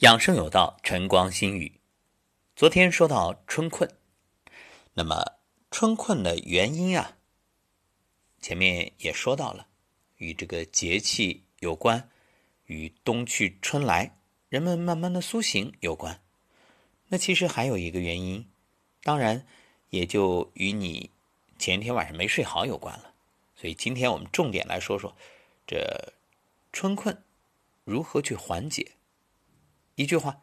[0.00, 1.80] 养生有道，晨光心语。
[2.54, 3.90] 昨天说到春困，
[4.92, 5.38] 那么
[5.70, 7.16] 春困的原因啊，
[8.42, 9.68] 前面也说到了，
[10.18, 12.10] 与这个节气有关，
[12.66, 14.18] 与冬去春来，
[14.50, 16.20] 人们慢慢的苏醒有关。
[17.08, 18.46] 那其实还有一个原因，
[19.02, 19.46] 当然
[19.88, 21.08] 也就与你
[21.58, 23.14] 前天晚上没睡好有关了。
[23.54, 25.16] 所以今天我们重点来说说
[25.66, 26.12] 这
[26.70, 27.24] 春困
[27.84, 28.92] 如何去缓解。
[29.96, 30.42] 一句话，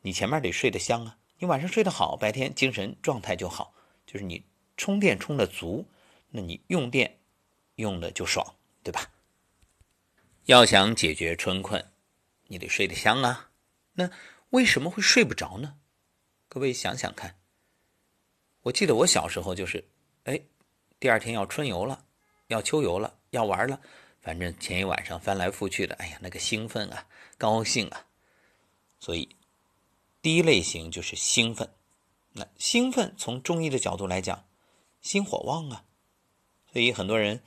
[0.00, 3.74] 你前面得睡得香啊，你晚上睡得好，白天精神状态就好，
[4.06, 4.44] 就是你
[4.76, 5.84] 充电充的足，
[6.30, 7.18] 那你用电
[7.74, 8.54] 用的就爽，
[8.84, 9.10] 对吧？
[10.44, 11.84] 要想解决春困，
[12.46, 13.50] 你得睡得香啊。
[13.94, 14.08] 那
[14.50, 15.78] 为什么会睡不着呢？
[16.48, 17.36] 各位想想看，
[18.62, 19.84] 我记得我小时候就是，
[20.24, 20.40] 哎，
[21.00, 22.04] 第二天要春游了，
[22.46, 23.80] 要秋游了，要玩了，
[24.20, 28.06] 反正前一晚上翻来覆去的，哎呀，那个兴奋啊，高兴啊。
[29.02, 29.34] 所以，
[30.22, 31.68] 第一类型就是兴奋。
[32.30, 34.44] 那兴奋从中医的角度来讲，
[35.00, 35.84] 心火旺啊，
[36.72, 37.42] 所以很多人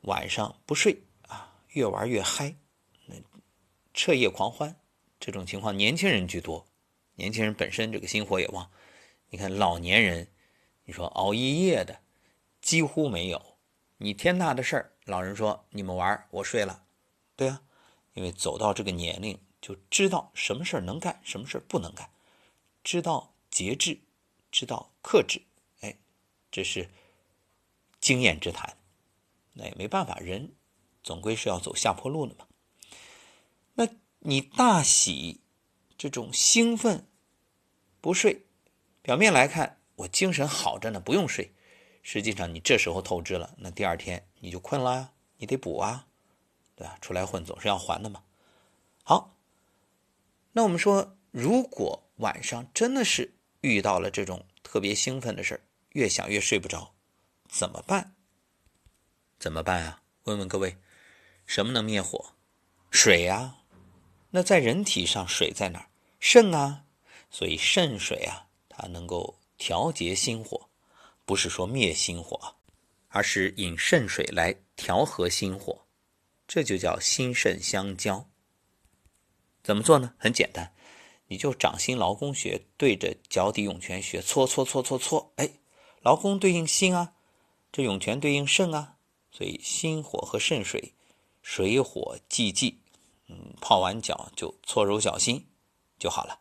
[0.00, 2.56] 晚上不睡啊，越玩越嗨，
[3.04, 3.16] 那
[3.92, 4.74] 彻夜狂欢。
[5.20, 6.66] 这种情况年轻人居多，
[7.16, 8.70] 年轻人本身这个心火也旺。
[9.28, 10.26] 你看老年人，
[10.84, 12.00] 你说熬一夜的
[12.62, 13.58] 几乎没有。
[13.98, 16.82] 你天大的事儿，老人说你们玩，我睡了。
[17.36, 17.60] 对啊，
[18.14, 19.38] 因为走到这个年龄。
[19.62, 22.10] 就知道什么事儿能干，什么事儿不能干，
[22.82, 24.00] 知道节制，
[24.50, 25.40] 知道克制，
[25.82, 25.96] 哎，
[26.50, 26.90] 这是
[28.00, 28.76] 经验之谈。
[29.52, 30.52] 那也没办法，人
[31.04, 32.48] 总归是要走下坡路的嘛。
[33.74, 33.88] 那
[34.18, 35.40] 你大喜
[35.96, 37.06] 这种兴奋
[38.00, 38.44] 不睡，
[39.00, 41.52] 表面来看我精神好着呢，不用睡，
[42.02, 46.08] 实际上你这时候透支了，那第二天你就困了，你得补啊，
[46.74, 46.98] 对吧？
[47.00, 48.24] 出来混总是要还的嘛。
[49.04, 49.36] 好。
[50.52, 56.94] 那我们说，如果晚上真的是遇到了这种特别兴奋的事，越想越睡不着，
[57.48, 58.14] 怎么办？
[59.38, 60.02] 怎么办啊？
[60.24, 60.76] 问问各位，
[61.46, 62.34] 什么能灭火？
[62.90, 63.56] 水呀。
[64.30, 65.90] 那在人体上，水在哪儿？
[66.20, 66.84] 肾啊。
[67.30, 70.68] 所以肾水啊，它能够调节心火，
[71.24, 72.56] 不是说灭心火，
[73.08, 75.86] 而是引肾水来调和心火，
[76.46, 78.28] 这就叫心肾相交。
[79.62, 80.14] 怎么做呢？
[80.18, 80.74] 很简单，
[81.28, 85.48] 你就掌心劳宫穴对着脚底涌泉穴搓搓搓搓搓，哎，
[86.00, 87.14] 劳宫对应心啊，
[87.70, 88.96] 这涌泉对应肾啊，
[89.30, 90.94] 所以心火和肾水
[91.42, 92.80] 水火既济，
[93.28, 95.46] 嗯，泡完脚就搓揉脚心
[95.98, 96.40] 就好了。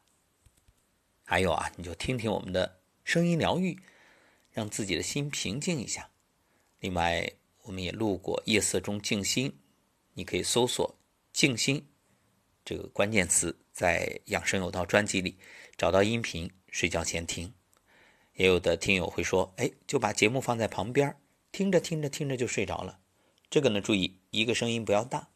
[1.23, 3.79] 还有啊，你就听听我们的声音疗愈，
[4.51, 6.09] 让自己的心平静一下。
[6.79, 9.59] 另外，我们也录过夜色中静心，
[10.15, 10.95] 你可以搜索
[11.31, 11.87] 静心。
[12.63, 15.37] 这个关键词在《养生有道》专辑里
[15.77, 17.53] 找到音频，睡觉前听。
[18.35, 21.15] 也有的听友会说：“哎，就把节目放在旁边，
[21.51, 22.99] 听着听着听着就睡着了。”
[23.49, 25.27] 这个呢，注意一个声音不要大，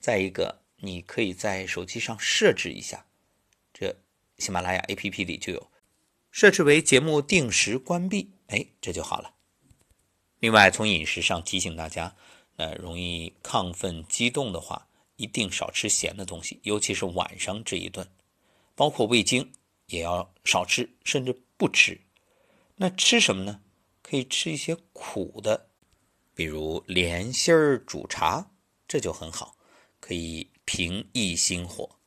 [0.00, 3.06] 再一个你可以在手机上设置一下，
[3.72, 3.94] 这
[4.38, 5.70] 喜马拉雅 APP 里就有，
[6.30, 9.34] 设置为节目定时关闭，哎，这就好了。
[10.40, 12.16] 另外，从饮食上提醒大家，
[12.56, 14.88] 呃，容易亢奋激动的话。
[15.20, 18.08] 一定少吃咸的东西，尤其是晚上这一顿，
[18.74, 19.52] 包括味精
[19.86, 22.00] 也要少吃，甚至不吃。
[22.76, 23.60] 那吃什么呢？
[24.00, 25.68] 可以吃一些苦的，
[26.34, 28.50] 比如莲心儿煮茶，
[28.88, 29.56] 这就很好，
[30.00, 31.98] 可以平抑心火。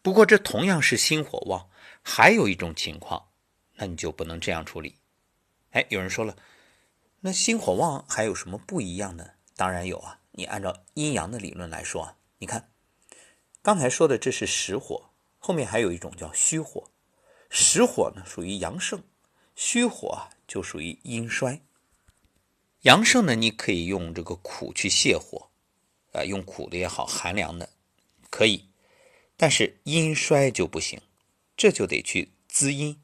[0.00, 1.68] 不过这同样是心火旺，
[2.02, 3.28] 还有一种情况，
[3.74, 4.96] 那你就不能这样处理。
[5.72, 6.34] 哎，有人说了，
[7.20, 9.32] 那心火旺还有什么不一样呢？
[9.54, 10.20] 当然有啊。
[10.36, 12.72] 你按照阴阳的理论来说啊，你看，
[13.62, 16.90] 刚才说的这是实火，后面还有一种叫虚火。
[17.48, 19.04] 实火呢属于阳盛，
[19.54, 21.62] 虚火就属于阴衰。
[22.80, 25.50] 阳盛呢，你可以用这个苦去泻火，
[26.12, 27.70] 啊，用苦的也好，寒凉的
[28.28, 28.68] 可以，
[29.36, 31.00] 但是阴衰就不行，
[31.56, 33.00] 这就得去滋阴，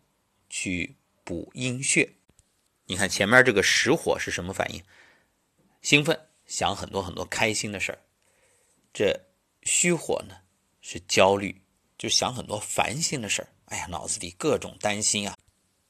[0.48, 2.14] 去补阴血。
[2.86, 4.82] 你看前面这个实火是什么反应？
[5.80, 6.26] 兴奋。
[6.50, 7.98] 想很多很多开心的事儿，
[8.92, 9.16] 这
[9.62, 10.34] 虚火呢
[10.80, 11.62] 是焦虑，
[11.96, 13.48] 就想很多烦心的事儿。
[13.66, 15.38] 哎呀，脑子里各种担心啊。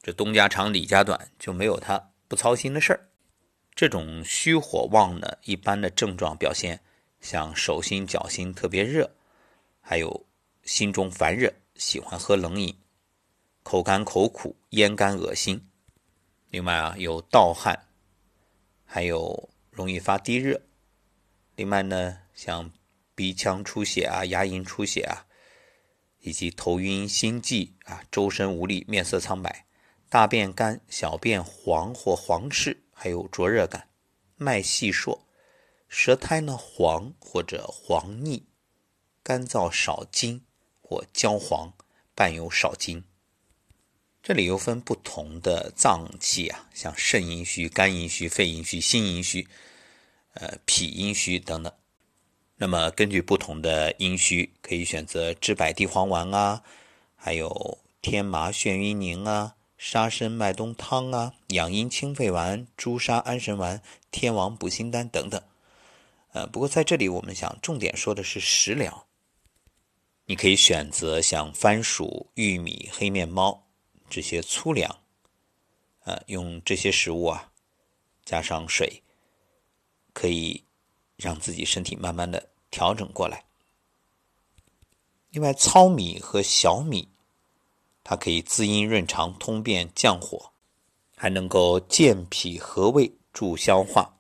[0.02, 1.98] 这东家长李家短，就没有他
[2.28, 3.08] 不操心的事儿。
[3.74, 6.78] 这种虚火旺呢，一般的症状表现
[7.22, 9.10] 像手心脚心特别热，
[9.80, 10.26] 还有
[10.64, 12.78] 心中烦热，喜欢喝冷饮，
[13.62, 15.58] 口干口苦，咽干恶心。
[16.50, 17.88] 另外啊，有盗汗，
[18.84, 19.49] 还有。
[19.80, 20.60] 容易发低热，
[21.56, 22.70] 另外呢，像
[23.14, 25.24] 鼻腔出血啊、牙龈出血啊，
[26.18, 29.64] 以及头晕心悸啊，周身无力，面色苍白，
[30.10, 33.88] 大便干，小便黄或黄赤，还有灼热感，
[34.36, 35.22] 脉细数，
[35.88, 38.46] 舌苔呢黄或者黄腻，
[39.22, 40.44] 干燥少津
[40.82, 41.72] 或焦黄，
[42.14, 43.02] 伴有少津。
[44.22, 49.48] 这里又分不同的脏器啊，像肾阴虚、肝阴虚、肺阴虚、心阴虚，
[50.34, 51.72] 呃，脾阴虚等等。
[52.56, 56.62] 那么根据不同的阴虚，可以选择知柏地黄丸啊，
[57.16, 63.80] 还有天麻眩晕宁啊、沙参麦冬汤啊、养阴清肺丸、朱砂安神丸、
[64.10, 65.42] 天王补心丹等等。
[66.32, 69.06] 呃，不过在这里我们想重点说的是食疗，
[70.26, 73.66] 你可以选择像番薯、玉米、黑面包
[74.10, 74.94] 这些粗粮，
[76.04, 77.50] 呃，用这些食物啊，
[78.26, 79.02] 加上水，
[80.12, 80.64] 可以
[81.16, 82.50] 让自己身体慢慢的。
[82.72, 83.46] 调整过来。
[85.30, 87.08] 另外，糙米和小米，
[88.04, 90.52] 它可以滋阴润肠、通便降火，
[91.16, 94.18] 还能够健脾和胃、助消化。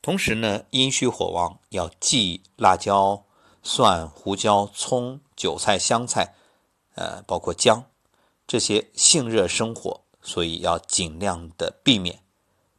[0.00, 3.24] 同时呢，阴虚火旺要忌辣椒、
[3.64, 6.36] 蒜、胡椒、葱、韭菜、香菜，
[6.94, 7.84] 呃，包括姜
[8.52, 12.22] 这些性热生火，所以要尽量的避免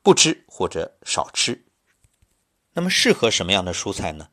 [0.03, 1.65] 不吃或者少吃。
[2.73, 4.29] 那么，适合什么样的蔬菜呢？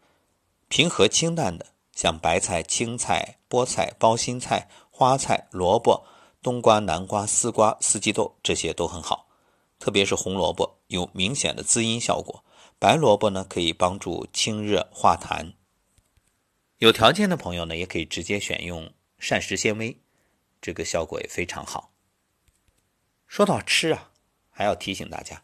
[0.68, 1.64] 平和清淡的，
[1.94, 6.04] 像白菜、青菜、菠菜、包心菜、花菜、萝卜、
[6.42, 9.26] 冬瓜、南瓜、丝瓜、四季豆，这些都很好。
[9.78, 12.44] 特别是红萝卜有明显的滋阴效果，
[12.78, 15.54] 白萝卜呢可以帮助清热化痰。
[16.76, 19.96] 有条件的朋友呢，也可以直接选用膳食纤维，
[20.60, 21.92] 这个效果也非常好。
[23.26, 24.12] 说到吃啊，
[24.50, 25.42] 还要提醒大家，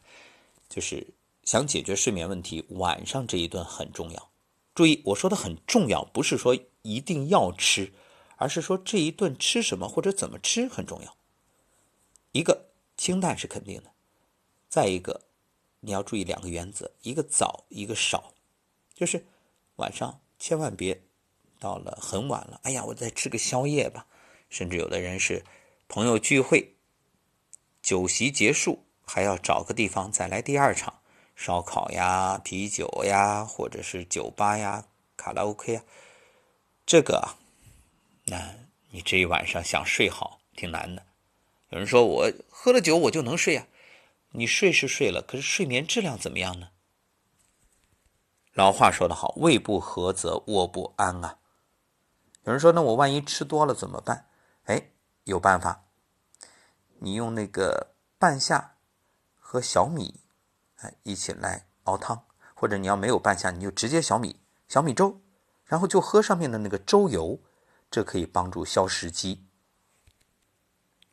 [0.69, 1.15] 就是
[1.45, 4.31] 想解决睡眠问题，晚上这一顿很重要。
[4.75, 7.93] 注意，我说的很重要，不是说一定要吃，
[8.37, 11.17] 而是说这一顿吃什么或者怎么吃很重要。
[12.33, 13.93] 一个清淡是肯定的，
[14.69, 15.23] 再一个
[15.81, 18.35] 你要注意两个原则：一个早，一个少。
[18.95, 19.25] 就是
[19.77, 21.03] 晚上千万别
[21.59, 24.07] 到了很晚了，哎呀，我再吃个宵夜吧。
[24.49, 25.45] 甚至有的人是
[25.89, 26.75] 朋友聚会，
[27.83, 31.01] 酒席结束还要找个地方再来第二场。
[31.35, 34.87] 烧烤呀，啤酒呀，或者是酒吧呀，
[35.19, 35.83] 卡拉 OK 呀，
[36.87, 37.37] 这个，
[38.25, 38.55] 那
[38.91, 41.05] 你这一晚上想睡好挺难的。
[41.69, 43.67] 有人说我喝了酒我就能睡啊，
[44.31, 46.71] 你睡是睡了，可是睡眠质量怎么样呢？
[48.55, 51.39] 老话说得好，胃不和则卧不安啊。
[52.45, 54.27] 有人说那我万一吃多了怎么办？
[54.67, 54.91] 哎，
[55.25, 55.87] 有办法，
[57.01, 58.77] 你用那个半夏
[59.37, 60.21] 和小米。
[60.77, 65.23] 哎，一起来熬汤，或者你要没有半夏，你就直接小米小米粥，
[65.65, 67.41] 然后就喝上面的那个粥油，
[67.91, 69.47] 这可以帮助消食积。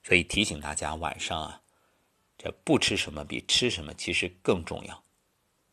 [0.03, 1.61] 所以提醒大家，晚上啊，
[2.37, 5.01] 这不吃什么比吃什么其实更重要。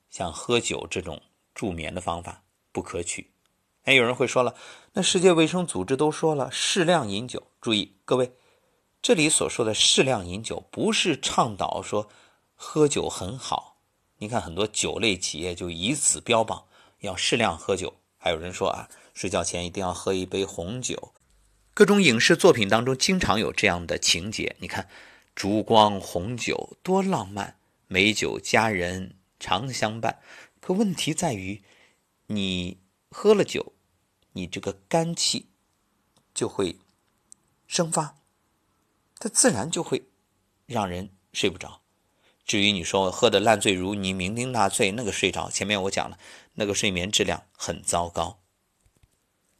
[0.09, 1.21] 像喝酒这种
[1.53, 3.32] 助眠的方法不可取。
[3.82, 4.55] 哎，有人会说了，
[4.93, 7.50] 那世界卫生组织都说了，适量饮酒。
[7.60, 8.32] 注意，各位，
[9.02, 12.08] 这里所说的适量饮酒，不是倡导说
[12.54, 13.76] 喝酒很好。
[14.16, 16.64] 你看，很多酒类企业就以此标榜
[17.00, 17.94] 要适量喝酒。
[18.16, 21.12] 还有人说啊，睡觉前一定要喝一杯红酒。
[21.72, 24.56] 各种影视作品当中经常有这样的情节。
[24.58, 24.88] 你看，
[25.34, 30.20] 烛光红酒多浪漫，美酒佳人常相伴。
[30.60, 31.62] 可问题在于，
[32.26, 32.79] 你
[33.10, 33.72] 喝了酒，
[34.32, 35.46] 你这个肝气
[36.34, 36.76] 就会
[37.70, 38.17] 生发，
[39.20, 40.03] 它自然就会
[40.67, 41.82] 让人睡不着。
[42.44, 46.19] 至于你说喝的烂醉如泥、酩酊大醉，那个睡着，前面我讲了，
[46.55, 48.41] 那个睡眠质量很糟糕。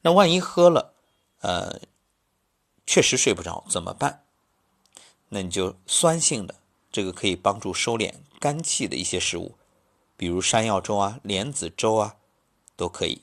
[0.03, 0.93] 那万一喝了，
[1.43, 1.81] 呃，
[2.85, 4.25] 确实睡不着怎么办？
[5.29, 6.57] 那你就酸性的，
[6.91, 9.57] 这个可以帮助收敛肝气的一些食物，
[10.17, 12.17] 比如山药粥啊、莲子粥啊，
[12.75, 13.23] 都可以。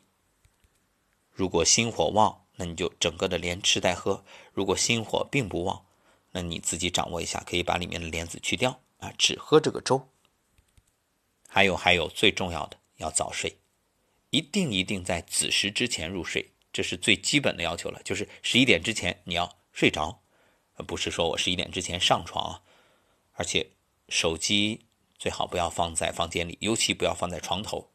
[1.33, 4.23] 如果心火旺，那你就整个的连吃带喝；
[4.57, 5.85] 如果心火并不旺，
[6.31, 8.81] 那你自己掌握一下，可以把里面的莲子去掉。
[8.97, 10.09] 啊，只喝这个粥。
[11.47, 13.59] 还有还有，最重要的要早睡，
[14.31, 18.01] 一定一定在子时之前入睡，这是最基本的要求了。
[18.03, 20.23] 就是十一点之前你要睡着，
[20.87, 22.63] 不是说我十一点之前上床。
[23.33, 23.69] 而且
[24.09, 24.87] 手机
[25.19, 27.91] 最好不要放在房间里，尤其不要放在床头。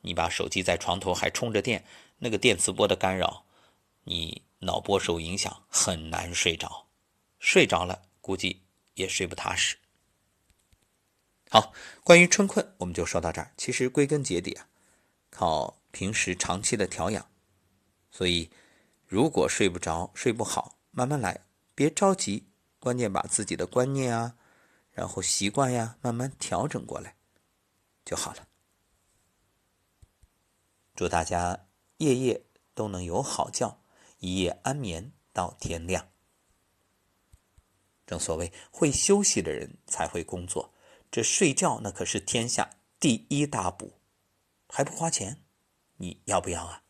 [0.00, 1.84] 你把手机在床头还充着电，
[2.18, 3.44] 那个电磁波的干扰，
[4.02, 6.86] 你脑波受影响，很难睡着。
[7.38, 8.62] 睡着了，估计
[8.94, 9.76] 也睡不踏实。
[11.50, 11.72] 好，
[12.04, 13.52] 关于春困，我们就说到这儿。
[13.56, 14.68] 其实归根结底啊，
[15.30, 17.28] 靠平时长期的调养。
[18.10, 18.50] 所以，
[19.06, 22.46] 如果睡不着、睡不好，慢慢来，别着急，
[22.78, 24.36] 关键把自己的观念啊，
[24.92, 27.16] 然后习惯呀，慢慢调整过来
[28.04, 28.46] 就好了。
[30.94, 33.79] 祝大家夜夜都能有好觉，
[34.20, 36.08] 一夜安眠到天亮。
[38.06, 40.72] 正所谓，会休息的人才会工作，
[41.10, 44.00] 这睡觉那可是天下第一大补，
[44.68, 45.42] 还不花钱，
[45.96, 46.82] 你要不要啊？